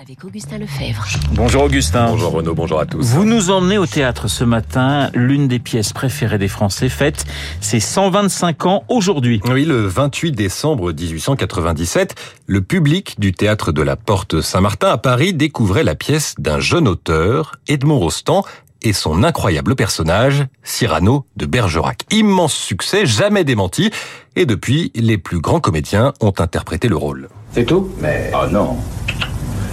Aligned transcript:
avec 0.00 0.24
Augustin 0.24 0.58
Lefebvre. 0.58 1.04
Bonjour 1.32 1.64
Augustin. 1.64 2.06
Bonjour 2.08 2.32
Renaud, 2.32 2.54
bonjour 2.54 2.80
à 2.80 2.86
tous. 2.86 3.02
Vous 3.02 3.24
nous 3.24 3.50
emmenez 3.50 3.78
au 3.78 3.86
théâtre 3.86 4.28
ce 4.28 4.44
matin. 4.44 5.10
L'une 5.14 5.48
des 5.48 5.58
pièces 5.58 5.92
préférées 5.92 6.38
des 6.38 6.48
Français 6.48 6.88
fête 6.88 7.24
ses 7.60 7.80
125 7.80 8.66
ans 8.66 8.84
aujourd'hui. 8.88 9.40
Oui, 9.48 9.64
le 9.64 9.86
28 9.86 10.32
décembre 10.32 10.92
1897, 10.92 12.14
le 12.46 12.62
public 12.62 13.18
du 13.18 13.32
théâtre 13.32 13.72
de 13.72 13.82
la 13.82 13.96
Porte 13.96 14.40
Saint-Martin 14.40 14.88
à 14.88 14.98
Paris 14.98 15.32
découvrait 15.34 15.84
la 15.84 15.94
pièce 15.94 16.34
d'un 16.38 16.60
jeune 16.60 16.88
auteur, 16.88 17.56
Edmond 17.68 17.98
Rostand, 17.98 18.44
et 18.84 18.92
son 18.92 19.22
incroyable 19.22 19.76
personnage, 19.76 20.44
Cyrano 20.64 21.24
de 21.36 21.46
Bergerac. 21.46 22.02
Immense 22.10 22.54
succès, 22.54 23.06
jamais 23.06 23.44
démenti, 23.44 23.90
et 24.34 24.46
depuis, 24.46 24.90
les 24.94 25.18
plus 25.18 25.40
grands 25.40 25.60
comédiens 25.60 26.12
ont 26.20 26.32
interprété 26.38 26.88
le 26.88 26.96
rôle. 26.96 27.28
C'est 27.52 27.64
tout? 27.64 27.90
Mais 28.00 28.32
oh 28.34 28.48
non. 28.50 28.76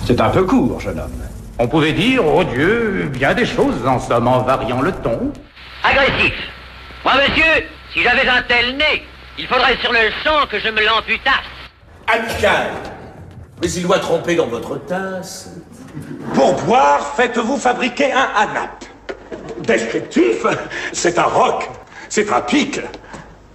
C'est 0.09 0.21
un 0.21 0.29
peu 0.29 0.43
court, 0.43 0.79
jeune 0.79 0.99
homme. 0.99 1.21
On 1.59 1.67
pouvait 1.67 1.93
dire, 1.93 2.25
oh 2.25 2.43
Dieu, 2.43 3.11
bien 3.13 3.35
des 3.35 3.45
choses 3.45 3.85
en 3.85 3.99
somme 3.99 4.27
en 4.27 4.41
variant 4.41 4.81
le 4.81 4.91
ton. 4.91 5.31
Agressif. 5.83 6.33
Moi, 7.05 7.13
monsieur, 7.17 7.67
si 7.93 8.01
j'avais 8.01 8.27
un 8.27 8.41
tel 8.41 8.75
nez, 8.75 9.05
il 9.37 9.45
faudrait 9.45 9.77
sur 9.77 9.91
le 9.91 10.09
champ 10.23 10.47
que 10.49 10.59
je 10.59 10.69
me 10.69 10.83
l'amputasse. 10.83 11.35
Amical. 12.07 12.71
Mais 13.61 13.69
il 13.69 13.83
doit 13.83 13.99
tromper 13.99 14.33
dans 14.33 14.47
votre 14.47 14.83
tasse. 14.87 15.51
Pour 16.33 16.55
boire, 16.63 17.13
faites-vous 17.15 17.57
fabriquer 17.57 18.11
un 18.11 18.29
hanap. 18.35 18.83
Descriptif, 19.59 20.43
c'est 20.91 21.19
un 21.19 21.23
roc, 21.25 21.69
c'est 22.09 22.33
un 22.33 22.41
pic, 22.41 22.81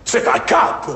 c'est 0.04 0.28
un 0.28 0.38
cap. 0.38 0.86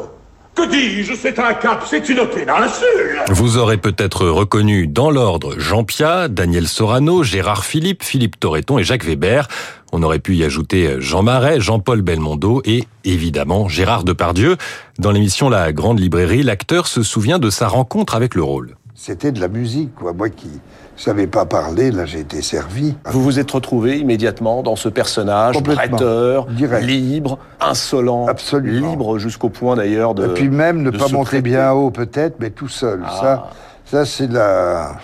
C'est 1.21 1.39
un 1.39 1.55
cap, 1.55 1.85
c'est 1.89 2.09
une 2.09 2.27
péninsule. 2.27 3.23
Vous 3.29 3.59
aurez 3.59 3.77
peut-être 3.77 4.27
reconnu 4.27 4.89
dans 4.89 5.11
l'ordre 5.11 5.59
Jean 5.59 5.85
Pia, 5.85 6.27
Daniel 6.29 6.67
Sorano, 6.67 7.23
Gérard 7.23 7.65
Philippe, 7.65 8.03
Philippe 8.03 8.41
Torreton 8.41 8.79
et 8.79 8.85
Jacques 8.85 9.05
Weber. 9.05 9.47
On 9.93 10.03
aurait 10.03 10.19
pu 10.19 10.35
y 10.35 10.45
ajouter 10.45 10.97
Jean 10.99 11.23
Marais, 11.23 11.61
Jean-Paul 11.61 12.03
Belmondo 12.03 12.63
et 12.65 12.85
évidemment 13.05 13.69
Gérard 13.69 14.05
Depardieu. 14.05 14.57
Dans 14.99 15.13
l'émission 15.13 15.49
La 15.49 15.73
Grande 15.73 16.01
Librairie, 16.01 16.43
l'acteur 16.43 16.89
se 16.89 17.03
souvient 17.03 17.39
de 17.39 17.51
sa 17.51 17.69
rencontre 17.69 18.17
avec 18.17 18.35
le 18.35 18.43
rôle. 18.43 18.78
C'était 19.01 19.31
de 19.31 19.41
la 19.41 19.47
musique, 19.47 19.95
quoi. 19.95 20.13
Moi 20.13 20.29
qui 20.29 20.49
savais 20.97 21.29
pas 21.29 21.47
parler, 21.47 21.93
là 21.93 22.05
j'ai 22.05 22.19
été 22.19 22.43
servi. 22.43 22.97
Vous 23.07 23.23
vous 23.23 23.39
êtes 23.39 23.49
retrouvé 23.49 23.97
immédiatement 23.97 24.65
dans 24.65 24.75
ce 24.75 24.89
personnage 24.89 25.63
prêteur, 25.63 26.47
Direct. 26.47 26.85
libre, 26.85 27.39
insolent, 27.61 28.27
Absolument. 28.27 28.91
libre 28.91 29.19
jusqu'au 29.19 29.51
point 29.51 29.77
d'ailleurs 29.77 30.15
de. 30.15 30.27
Et 30.27 30.35
puis 30.35 30.49
même 30.49 30.83
ne 30.83 30.91
pas 30.91 31.07
monter 31.07 31.29
prêter. 31.29 31.43
bien 31.43 31.71
haut 31.71 31.93
peut-être, 31.93 32.41
mais 32.41 32.51
tout 32.51 32.67
seul. 32.67 33.05
Ah. 33.07 33.21
Ça, 33.21 33.51
ça 33.85 34.05
c'est 34.05 34.33
la... 34.33 34.97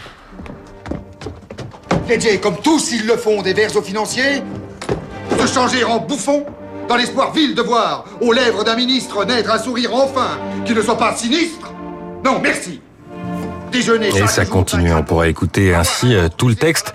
Léger, 2.08 2.40
comme 2.40 2.56
tous 2.56 2.90
ils 2.90 3.06
le 3.06 3.16
font, 3.16 3.42
des 3.42 3.52
vers 3.52 3.76
aux 3.76 3.82
financiers, 3.82 4.42
se 5.38 5.46
changer 5.46 5.84
en 5.84 6.00
bouffon, 6.00 6.44
dans 6.88 6.96
l'espoir 6.96 7.32
vil 7.32 7.54
de 7.54 7.62
voir 7.62 8.06
aux 8.20 8.32
lèvres 8.32 8.64
d'un 8.64 8.74
ministre 8.74 9.24
naître 9.24 9.52
un 9.52 9.58
sourire 9.58 9.94
enfin, 9.94 10.40
qui 10.64 10.74
ne 10.74 10.82
soit 10.82 10.98
pas 10.98 11.14
sinistre 11.14 11.72
Non, 12.24 12.40
merci 12.42 12.80
Déjeuner 13.74 14.06
Et 14.16 14.28
ça 14.28 14.46
continue, 14.46 14.94
on 14.94 15.02
pourrait 15.02 15.30
écouter 15.30 15.74
ainsi 15.74 16.14
euh, 16.14 16.28
tout 16.28 16.46
le 16.46 16.54
texte. 16.54 16.94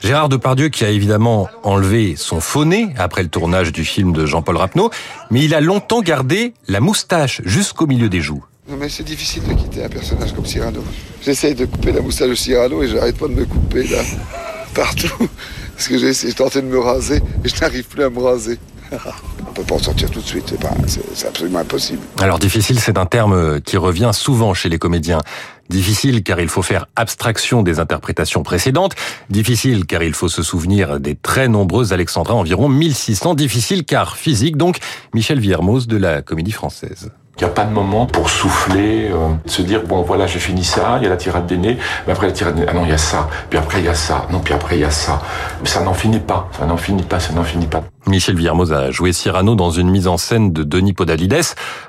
Gérard 0.00 0.28
Depardieu 0.28 0.70
qui 0.70 0.84
a 0.84 0.88
évidemment 0.90 1.48
enlevé 1.62 2.16
son 2.16 2.40
faux 2.40 2.64
nez 2.64 2.88
après 2.98 3.22
le 3.22 3.28
tournage 3.28 3.70
du 3.70 3.84
film 3.84 4.12
de 4.12 4.26
Jean-Paul 4.26 4.56
Rapneau, 4.56 4.90
mais 5.30 5.44
il 5.44 5.54
a 5.54 5.60
longtemps 5.60 6.02
gardé 6.02 6.52
la 6.66 6.80
moustache 6.80 7.42
jusqu'au 7.44 7.86
milieu 7.86 8.08
des 8.08 8.20
joues. 8.20 8.44
Non 8.68 8.76
mais 8.76 8.88
c'est 8.88 9.04
difficile 9.04 9.44
de 9.44 9.54
quitter 9.54 9.84
un 9.84 9.88
personnage 9.88 10.34
comme 10.34 10.46
Cyrano. 10.46 10.82
J'essaye 11.22 11.54
de 11.54 11.64
couper 11.64 11.92
la 11.92 12.00
moustache 12.00 12.30
de 12.30 12.34
Cyrano 12.34 12.82
et 12.82 12.88
j'arrête 12.88 13.16
pas 13.16 13.28
de 13.28 13.34
me 13.34 13.44
couper 13.44 13.84
là, 13.84 14.02
partout. 14.74 15.28
Parce 15.76 15.86
que 15.86 15.96
j'ai 15.96 16.08
essayé, 16.08 16.32
j'ai 16.32 16.36
tenté 16.36 16.60
de 16.60 16.66
me 16.66 16.80
raser 16.80 17.22
et 17.44 17.48
je 17.48 17.60
n'arrive 17.60 17.84
plus 17.84 18.02
à 18.02 18.10
me 18.10 18.18
raser. 18.18 18.58
On 18.92 19.52
peut 19.52 19.62
pas 19.62 19.74
en 19.74 19.78
sortir 19.78 20.10
tout 20.10 20.20
de 20.20 20.26
suite, 20.26 20.54
c'est 20.86 21.26
absolument 21.26 21.60
impossible. 21.60 22.00
Alors 22.20 22.38
difficile, 22.38 22.78
c'est 22.78 22.98
un 22.98 23.06
terme 23.06 23.60
qui 23.60 23.76
revient 23.76 24.10
souvent 24.12 24.54
chez 24.54 24.68
les 24.68 24.78
comédiens. 24.78 25.20
Difficile 25.68 26.22
car 26.22 26.38
il 26.40 26.48
faut 26.48 26.62
faire 26.62 26.86
abstraction 26.94 27.62
des 27.62 27.80
interprétations 27.80 28.42
précédentes. 28.42 28.94
Difficile 29.30 29.86
car 29.86 30.02
il 30.02 30.14
faut 30.14 30.28
se 30.28 30.42
souvenir 30.42 31.00
des 31.00 31.16
très 31.16 31.48
nombreux 31.48 31.92
alexandrins, 31.92 32.34
environ 32.34 32.68
1600. 32.68 33.34
Difficile 33.34 33.84
car 33.84 34.16
physique, 34.16 34.56
donc 34.56 34.78
Michel 35.14 35.40
Villermoz 35.40 35.86
de 35.88 35.96
la 35.96 36.22
Comédie 36.22 36.52
Française. 36.52 37.10
Il 37.38 37.44
n'y 37.44 37.50
a 37.50 37.52
pas 37.52 37.66
de 37.66 37.70
moment 37.70 38.06
pour 38.06 38.30
souffler, 38.30 39.10
euh, 39.10 39.28
se 39.44 39.60
dire 39.60 39.82
bon 39.82 40.00
voilà 40.00 40.26
j'ai 40.26 40.38
fini 40.38 40.64
ça, 40.64 40.96
il 40.96 41.02
y 41.02 41.06
a 41.06 41.10
la 41.10 41.18
tirade 41.18 41.46
des 41.46 41.58
nez, 41.58 41.76
mais 42.06 42.14
après 42.14 42.28
la 42.28 42.32
tirade 42.32 42.54
des 42.54 42.62
nez, 42.62 42.66
ah 42.70 42.72
non 42.72 42.84
il 42.84 42.90
y 42.90 42.94
a 42.94 42.98
ça, 42.98 43.28
puis 43.50 43.58
après 43.58 43.80
il 43.80 43.84
y 43.84 43.88
a 43.88 43.94
ça, 43.94 44.26
non 44.32 44.40
puis 44.40 44.54
après 44.54 44.76
il 44.76 44.80
y 44.80 44.84
a 44.84 44.90
ça. 44.90 45.20
Mais 45.60 45.68
ça 45.68 45.82
n'en 45.82 45.92
finit 45.92 46.18
pas, 46.18 46.48
ça 46.58 46.64
n'en 46.64 46.78
finit 46.78 47.02
pas, 47.02 47.20
ça 47.20 47.34
n'en 47.34 47.44
finit 47.44 47.66
pas. 47.66 47.84
Michel 48.06 48.36
Villermoz 48.36 48.72
a 48.72 48.90
joué 48.90 49.12
Cyrano 49.12 49.54
dans 49.54 49.70
une 49.70 49.90
mise 49.90 50.06
en 50.06 50.16
scène 50.16 50.54
de 50.54 50.62
Denis 50.62 50.94
Podalides. 50.94 51.42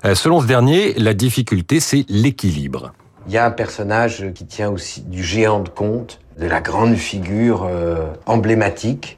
Euh, 0.03 0.15
Selon 0.15 0.41
ce 0.41 0.47
dernier, 0.47 0.93
la 0.97 1.13
difficulté 1.13 1.79
c'est 1.79 2.05
l'équilibre. 2.09 2.91
Il 3.27 3.33
y 3.33 3.37
a 3.37 3.45
un 3.45 3.51
personnage 3.51 4.25
qui 4.35 4.45
tient 4.45 4.69
aussi 4.69 5.01
du 5.01 5.23
géant 5.23 5.61
de 5.61 5.69
conte, 5.69 6.19
de 6.37 6.47
la 6.47 6.59
grande 6.59 6.95
figure 6.95 7.65
euh, 7.69 8.07
emblématique, 8.25 9.17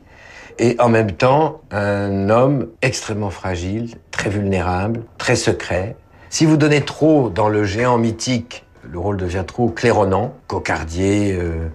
et 0.60 0.76
en 0.80 0.90
même 0.90 1.14
temps 1.14 1.62
un 1.72 2.30
homme 2.30 2.68
extrêmement 2.84 3.32
fragile, 3.32 3.96
très 4.12 4.30
vulnérable, 4.30 5.02
très 5.18 5.36
secret. 5.36 5.96
Si 6.30 6.46
vous 6.46 6.58
donnez 6.58 6.82
trop 6.82 7.30
dans 7.30 7.50
le 7.50 7.64
géant 7.64 7.98
mythique, 7.98 8.64
le 8.92 8.98
rôle 9.00 9.18
devient 9.18 9.44
trop 9.46 9.70
claironnant, 9.70 10.34
cocardier. 10.48 11.34
euh. 11.38 11.68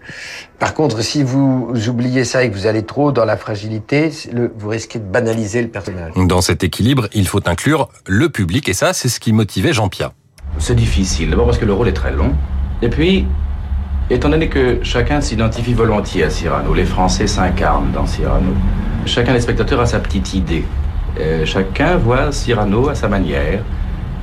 Par 0.58 0.74
contre, 0.74 1.02
si 1.02 1.22
vous 1.22 1.72
oubliez 1.88 2.24
ça 2.24 2.42
et 2.44 2.50
que 2.50 2.54
vous 2.56 2.66
allez 2.66 2.82
trop 2.84 3.12
dans 3.12 3.24
la 3.24 3.36
fragilité, 3.36 4.10
le- 4.32 4.52
vous 4.56 4.68
risquez 4.68 4.98
de 4.98 5.04
banaliser 5.04 5.62
le 5.62 5.68
personnage. 5.68 6.12
Dans 6.16 6.40
cet 6.40 6.64
équilibre, 6.64 7.08
il 7.14 7.26
faut 7.28 7.46
inclure 7.48 7.88
le 8.06 8.28
public 8.30 8.68
et 8.68 8.74
ça, 8.74 8.92
c'est 8.92 9.08
ce 9.08 9.20
qui 9.20 9.32
motivait 9.32 9.72
Jean 9.72 9.88
Pia. 9.88 10.12
C'est 10.58 10.74
difficile, 10.76 11.30
d'abord 11.30 11.46
parce 11.46 11.58
que 11.58 11.64
le 11.64 11.72
rôle 11.72 11.88
est 11.88 11.92
très 11.92 12.12
long. 12.12 12.32
Et 12.82 12.88
puis, 12.88 13.26
étant 14.10 14.28
donné 14.28 14.48
que 14.48 14.78
chacun 14.82 15.20
s'identifie 15.20 15.74
volontiers 15.74 16.24
à 16.24 16.30
Cyrano, 16.30 16.74
les 16.74 16.84
Français 16.84 17.26
s'incarnent 17.26 17.92
dans 17.92 18.06
Cyrano. 18.06 18.52
Chacun 19.06 19.34
des 19.34 19.40
spectateurs 19.40 19.80
a 19.80 19.86
sa 19.86 19.98
petite 20.00 20.32
idée. 20.34 20.64
Euh, 21.20 21.44
chacun 21.44 21.96
voit 21.96 22.32
Cyrano 22.32 22.88
à 22.88 22.94
sa 22.94 23.08
manière. 23.08 23.62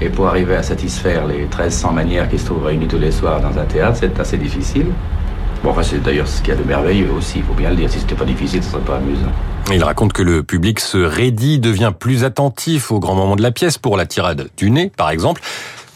Et 0.02 0.10
pour 0.10 0.28
arriver 0.28 0.56
à 0.56 0.64
satisfaire 0.64 1.28
les 1.28 1.42
1300 1.42 1.92
manières 1.92 2.28
qui 2.28 2.40
se 2.40 2.46
trouvent 2.46 2.66
réunies 2.66 2.88
tous 2.88 2.98
les 2.98 3.12
soirs 3.12 3.40
dans 3.40 3.58
un 3.60 3.66
théâtre, 3.66 3.98
c'est 4.00 4.20
assez 4.20 4.38
difficile. 4.38 4.88
Bon, 5.64 5.70
enfin, 5.70 5.84
c'est 5.84 6.02
d'ailleurs 6.02 6.28
ce 6.28 6.42
qu'il 6.42 6.50
y 6.50 6.58
a 6.58 6.60
de 6.60 6.68
merveilleux 6.68 7.12
aussi, 7.12 7.38
il 7.38 7.44
faut 7.44 7.54
bien 7.54 7.70
le 7.70 7.76
dire. 7.76 7.88
Si 7.88 8.00
c'était 8.00 8.16
pas 8.16 8.26
difficile, 8.26 8.64
ce 8.64 8.72
serait 8.72 8.82
pas 8.82 8.96
amusant. 8.96 9.32
Il 9.72 9.84
raconte 9.84 10.12
que 10.12 10.24
le 10.24 10.42
public 10.42 10.80
se 10.80 10.98
raidit, 10.98 11.60
devient 11.60 11.94
plus 11.98 12.24
attentif 12.24 12.92
aux 12.92 13.00
grands 13.00 13.14
moments 13.14 13.36
de 13.36 13.44
la 13.44 13.52
pièce 13.52 13.78
pour 13.78 13.96
la 13.96 14.08
tirade 14.08 14.50
du 14.58 14.72
nez, 14.72 14.92
par 14.98 15.12
exemple. 15.12 15.40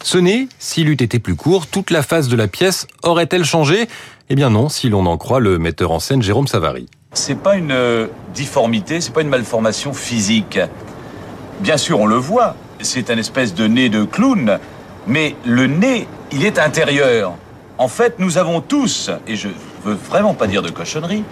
Ce 0.04 0.20
nez, 0.20 0.50
s'il 0.60 0.88
eût 0.90 0.94
été 0.94 1.18
plus 1.18 1.36
court, 1.36 1.66
toute 1.66 1.90
la 1.90 2.04
face 2.04 2.28
de 2.28 2.36
la 2.36 2.48
pièce 2.48 2.86
aurait-elle 3.02 3.44
changé? 3.44 3.88
Eh 4.30 4.36
bien 4.36 4.52
non, 4.52 4.70
si 4.70 4.88
l'on 4.88 5.08
en 5.08 5.18
croit 5.18 5.40
le 5.40 5.58
metteur 5.58 5.90
en 5.90 6.00
scène 6.00 6.22
Jérôme 6.22 6.46
Savary. 6.46 6.88
C'est 7.14 7.40
pas 7.40 7.56
une 7.56 7.76
difformité, 8.36 9.02
c'est 9.02 9.14
pas 9.14 9.22
une 9.22 9.30
malformation 9.30 9.94
physique. 9.94 10.60
Bien 11.62 11.78
sûr, 11.78 12.00
on 12.00 12.06
le 12.06 12.18
voit, 12.18 12.56
c'est 12.81 13.09
un 13.09 13.18
espèce 13.18 13.53
de 13.53 13.68
nez 13.68 13.90
de 13.90 14.03
clown, 14.03 14.59
mais 15.08 15.36
le 15.46 15.68
nez, 15.68 16.08
il 16.31 16.46
est 16.46 16.59
intérieur. 16.59 17.34
En 17.78 17.88
fait, 17.88 18.19
nous 18.19 18.38
avons 18.38 18.62
tous, 18.62 19.12
et 19.28 19.36
je 19.36 19.50
veux 19.84 19.94
vraiment 19.94 20.34
pas 20.34 20.47
dire 20.47 20.62
de 20.62 20.69
cochonnerie, 20.69 21.24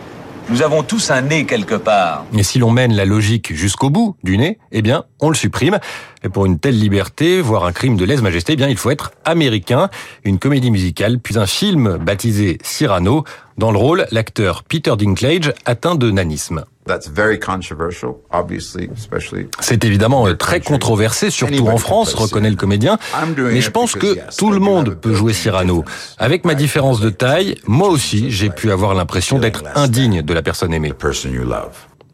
nous 0.49 0.61
avons 0.61 0.83
tous 0.83 1.09
un 1.09 1.21
nez 1.21 1.45
quelque 1.45 1.75
part. 1.75 2.25
Et 2.37 2.43
si 2.43 2.59
l'on 2.59 2.69
mène 2.69 2.93
la 2.93 3.05
logique 3.05 3.53
jusqu'au 3.55 3.89
bout 3.89 4.17
du 4.23 4.37
nez, 4.37 4.59
eh 4.73 4.81
bien, 4.81 5.05
on 5.21 5.29
le 5.29 5.35
supprime. 5.35 5.79
Et 6.23 6.29
pour 6.29 6.45
une 6.45 6.59
telle 6.59 6.77
liberté, 6.77 7.39
voire 7.39 7.63
un 7.63 7.71
crime 7.71 7.95
de 7.95 8.03
lèse-majesté, 8.03 8.53
eh 8.53 8.55
bien, 8.57 8.67
il 8.67 8.75
faut 8.75 8.91
être 8.91 9.11
américain. 9.23 9.89
Une 10.25 10.39
comédie 10.39 10.71
musicale, 10.71 11.19
puis 11.19 11.37
un 11.37 11.45
film 11.45 11.97
baptisé 11.97 12.57
Cyrano. 12.61 13.23
Dans 13.57 13.71
le 13.71 13.77
rôle, 13.77 14.05
l'acteur 14.11 14.63
Peter 14.63 14.93
Dinklage 14.97 15.53
atteint 15.65 15.95
de 15.95 16.11
nanisme. 16.11 16.65
That's 16.85 17.07
very 17.07 17.39
controversial, 17.39 18.15
obviously, 18.31 18.89
especially. 18.93 19.47
C'est 19.61 19.85
évidemment 19.85 20.27
euh, 20.27 20.35
très 20.35 20.59
controversé, 20.59 21.29
surtout 21.29 21.67
en 21.67 21.77
France, 21.77 22.13
reconnaît 22.13 22.49
le 22.49 22.57
comédien. 22.57 22.97
Mais 23.37 23.61
je 23.61 23.71
pense 23.71 23.93
que 23.93 24.17
tout 24.37 24.51
le 24.51 24.59
monde 24.59 24.95
peut 24.95 25.13
jouer 25.13 25.31
Cyrano. 25.31 25.85
Avec 26.17 26.43
ma 26.43 26.55
différence 26.55 26.99
de 26.99 27.09
taille, 27.09 27.55
moi 27.67 27.87
aussi, 27.87 28.31
j'ai 28.31 28.49
pu 28.49 28.69
avoir 28.69 28.93
l'impression 28.95 29.39
d'être 29.39 29.63
indigne 29.75 30.21
de 30.21 30.33
la 30.33 30.41
personne 30.41 30.73
aimée. 30.73 30.93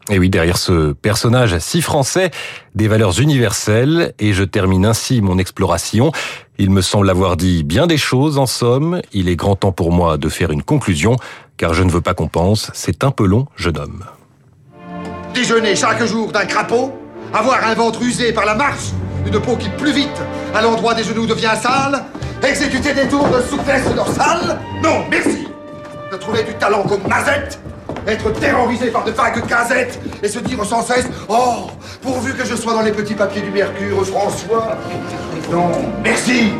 Et 0.08 0.18
oui, 0.18 0.30
derrière 0.30 0.56
ce 0.56 0.92
personnage 0.92 1.58
si 1.58 1.82
français, 1.82 2.30
des 2.74 2.88
valeurs 2.88 3.20
universelles, 3.20 4.14
et 4.18 4.32
je 4.32 4.44
termine 4.44 4.86
ainsi 4.86 5.20
mon 5.20 5.38
exploration. 5.38 6.12
Il 6.58 6.70
me 6.70 6.80
semble 6.80 7.10
avoir 7.10 7.36
dit 7.36 7.64
bien 7.64 7.86
des 7.86 7.98
choses, 7.98 8.38
en 8.38 8.46
somme. 8.46 9.02
Il 9.12 9.28
est 9.28 9.36
grand 9.36 9.56
temps 9.56 9.72
pour 9.72 9.92
moi 9.92 10.16
de 10.16 10.28
faire 10.28 10.50
une 10.50 10.62
conclusion, 10.62 11.16
car 11.56 11.74
je 11.74 11.82
ne 11.82 11.90
veux 11.90 12.00
pas 12.00 12.14
qu'on 12.14 12.28
pense, 12.28 12.70
c'est 12.72 13.04
un 13.04 13.10
peu 13.10 13.26
long, 13.26 13.46
jeune 13.56 13.78
homme. 13.78 14.04
Déjeuner 15.34 15.76
chaque 15.76 16.04
jour 16.04 16.32
d'un 16.32 16.44
crapaud, 16.44 16.92
avoir 17.32 17.64
un 17.66 17.74
ventre 17.74 18.02
usé 18.02 18.32
par 18.32 18.44
la 18.44 18.54
marche, 18.54 18.90
une 19.24 19.40
peau 19.40 19.56
qui 19.56 19.68
plus 19.68 19.92
vite, 19.92 20.20
à 20.54 20.60
l'endroit 20.60 20.94
des 20.94 21.04
genoux 21.04 21.26
devient 21.26 21.54
sale, 21.60 22.02
exécuter 22.42 22.92
des 22.92 23.06
tours 23.06 23.28
de 23.28 23.40
souplesse 23.42 23.84
dorsale 23.94 24.58
Non, 24.82 25.04
merci 25.10 25.46
de 26.10 26.16
trouver 26.16 26.42
du 26.42 26.52
talent 26.54 26.82
comme 26.82 27.06
Mazette, 27.08 27.60
être 28.06 28.32
terrorisé 28.32 28.88
par 28.90 29.04
de 29.04 29.12
vagues 29.12 29.46
casettes 29.46 30.00
et 30.22 30.28
se 30.28 30.40
dire 30.40 30.64
sans 30.64 30.82
cesse 30.82 31.06
Oh, 31.28 31.70
pourvu 32.02 32.34
que 32.34 32.44
je 32.44 32.56
sois 32.56 32.74
dans 32.74 32.82
les 32.82 32.90
petits 32.92 33.14
papiers 33.14 33.42
du 33.42 33.50
Mercure, 33.50 34.04
François. 34.06 34.76
Non, 35.50 35.70
merci. 36.02 36.52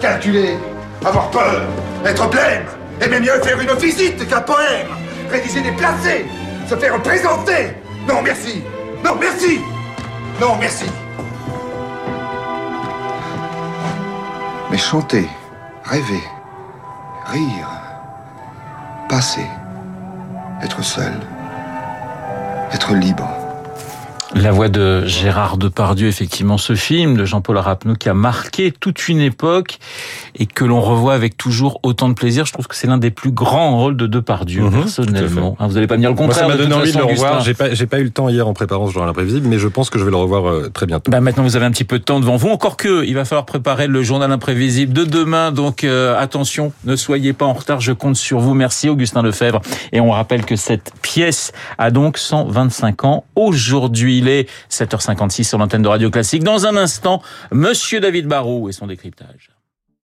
Calculer, 0.00 0.56
avoir 1.04 1.30
peur, 1.30 1.62
être 2.04 2.28
blême, 2.28 2.66
aimer 3.00 3.20
mieux 3.20 3.40
faire 3.42 3.58
une 3.58 3.72
visite 3.78 4.28
qu'un 4.28 4.42
poème, 4.42 4.86
rédiger 5.30 5.62
des 5.62 5.72
placés, 5.72 6.26
se 6.68 6.76
faire 6.76 7.00
présenter. 7.02 7.74
Non, 8.08 8.22
merci. 8.22 8.64
Non, 9.04 9.14
merci. 9.20 9.60
Non, 10.40 10.56
merci. 10.58 10.86
Mais 14.70 14.78
chanter, 14.78 15.28
rêver, 15.84 16.22
rire, 17.26 17.68
passer, 19.10 19.46
être 20.62 20.82
seul, 20.82 21.12
être 22.72 22.94
libre. 22.94 23.37
La 24.34 24.52
voix 24.52 24.68
de 24.68 25.06
Gérard 25.06 25.56
Depardieu, 25.56 26.06
effectivement, 26.06 26.58
ce 26.58 26.74
film 26.74 27.16
de 27.16 27.24
Jean-Paul 27.24 27.56
Rapneau 27.56 27.94
qui 27.94 28.10
a 28.10 28.14
marqué 28.14 28.72
toute 28.72 29.08
une 29.08 29.20
époque 29.20 29.78
et 30.38 30.44
que 30.44 30.64
l'on 30.64 30.82
revoit 30.82 31.14
avec 31.14 31.38
toujours 31.38 31.80
autant 31.82 32.10
de 32.10 32.14
plaisir. 32.14 32.44
Je 32.44 32.52
trouve 32.52 32.66
que 32.66 32.76
c'est 32.76 32.86
l'un 32.86 32.98
des 32.98 33.10
plus 33.10 33.30
grands 33.30 33.78
rôles 33.78 33.96
de 33.96 34.06
Depardieu, 34.06 34.64
mmh, 34.64 34.70
personnellement. 34.70 35.56
Hein, 35.58 35.66
vous 35.66 35.74
n'allez 35.74 35.86
pas 35.86 35.96
me 35.96 36.00
dire 36.00 36.10
le 36.10 36.16
contraire. 36.16 36.44
Moi, 36.44 36.52
ça 36.52 36.58
m'a 36.58 36.62
donné 36.62 36.74
envie 36.74 36.92
de 36.92 36.98
le 36.98 37.04
revoir. 37.04 37.40
J'ai 37.40 37.54
pas, 37.54 38.00
eu 38.00 38.04
le 38.04 38.10
temps 38.10 38.28
hier 38.28 38.46
en 38.46 38.52
préparant 38.52 38.86
ce 38.86 38.92
genre 38.92 39.08
imprévisible, 39.08 39.48
mais 39.48 39.58
je 39.58 39.66
pense 39.66 39.88
que 39.88 39.98
je 39.98 40.04
vais 40.04 40.10
le 40.10 40.16
revoir 40.16 40.48
euh, 40.48 40.68
très 40.68 40.84
bientôt. 40.84 41.10
Bah, 41.10 41.20
maintenant, 41.20 41.42
vous 41.42 41.56
avez 41.56 41.64
un 41.64 41.70
petit 41.70 41.84
peu 41.84 41.98
de 41.98 42.04
temps 42.04 42.20
devant 42.20 42.36
vous. 42.36 42.48
Encore 42.48 42.76
que, 42.76 43.06
il 43.06 43.14
va 43.14 43.24
falloir 43.24 43.46
préparer 43.46 43.86
le 43.86 44.02
journal 44.02 44.30
imprévisible 44.30 44.92
de 44.92 45.04
demain. 45.04 45.52
Donc, 45.52 45.84
euh, 45.84 46.18
attention, 46.18 46.72
ne 46.84 46.96
soyez 46.96 47.32
pas 47.32 47.46
en 47.46 47.54
retard. 47.54 47.80
Je 47.80 47.92
compte 47.92 48.16
sur 48.16 48.40
vous. 48.40 48.52
Merci, 48.52 48.90
Augustin 48.90 49.22
Lefebvre. 49.22 49.62
Et 49.92 50.00
on 50.00 50.10
rappelle 50.10 50.44
que 50.44 50.56
cette 50.56 50.92
pièce 51.00 51.52
a 51.78 51.90
donc 51.90 52.18
125 52.18 53.04
ans 53.04 53.24
aujourd'hui. 53.34 54.17
Il 54.18 54.28
est 54.28 54.50
7h56 54.70 55.44
sur 55.44 55.58
l'antenne 55.58 55.82
de 55.82 55.88
Radio 55.88 56.10
Classique. 56.10 56.42
Dans 56.42 56.66
un 56.66 56.76
instant, 56.76 57.22
Monsieur 57.52 58.00
David 58.00 58.26
Barrault 58.26 58.68
et 58.68 58.72
son 58.72 58.88
décryptage. 58.88 59.50